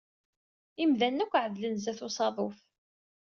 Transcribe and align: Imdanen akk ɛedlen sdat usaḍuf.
Imdanen 0.83 1.23
akk 1.25 1.33
ɛedlen 1.43 1.75
sdat 1.79 1.99
usaḍuf. 2.07 2.57